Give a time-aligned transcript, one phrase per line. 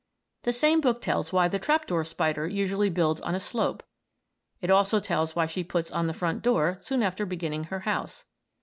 [0.41, 3.83] The same book tells why the trap door spider usually builds on a slope.
[4.59, 8.25] It also tells why she puts on the front door soon after beginning her house.